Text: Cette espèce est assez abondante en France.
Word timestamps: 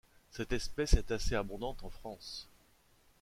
Cette 0.31 0.51
espèce 0.51 0.95
est 0.95 1.11
assez 1.11 1.35
abondante 1.35 1.83
en 1.83 1.91
France. 1.91 2.47